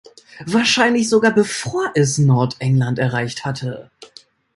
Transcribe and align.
Wahrscheinlich 0.47 1.07
sogar 1.09 1.29
bevor 1.31 1.91
es 1.93 2.17
Nordengland 2.17 2.97
erreicht 2.97 3.45
hatte. 3.45 3.91